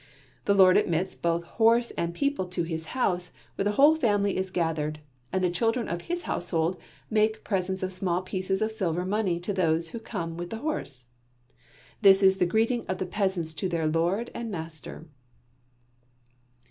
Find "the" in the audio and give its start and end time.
0.45-0.55, 3.65-3.73, 5.43-5.49, 10.49-10.57, 12.37-12.47, 12.97-13.05